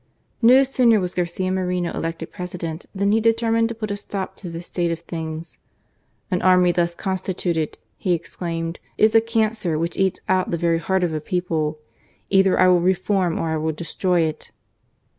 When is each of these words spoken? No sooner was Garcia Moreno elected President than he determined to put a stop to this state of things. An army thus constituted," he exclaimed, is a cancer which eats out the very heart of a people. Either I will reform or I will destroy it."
No 0.41 0.63
sooner 0.63 0.99
was 0.99 1.13
Garcia 1.13 1.51
Moreno 1.51 1.93
elected 1.93 2.31
President 2.31 2.87
than 2.95 3.11
he 3.11 3.19
determined 3.21 3.69
to 3.69 3.75
put 3.75 3.91
a 3.91 3.97
stop 3.97 4.35
to 4.37 4.49
this 4.49 4.65
state 4.65 4.89
of 4.89 5.01
things. 5.01 5.59
An 6.31 6.41
army 6.41 6.71
thus 6.71 6.95
constituted," 6.95 7.77
he 7.97 8.13
exclaimed, 8.13 8.79
is 8.97 9.13
a 9.13 9.21
cancer 9.21 9.77
which 9.77 9.97
eats 9.97 10.19
out 10.27 10.49
the 10.49 10.57
very 10.57 10.79
heart 10.79 11.03
of 11.03 11.13
a 11.13 11.21
people. 11.21 11.77
Either 12.31 12.59
I 12.59 12.67
will 12.67 12.81
reform 12.81 13.37
or 13.37 13.49
I 13.51 13.57
will 13.57 13.73
destroy 13.73 14.21
it." 14.21 14.49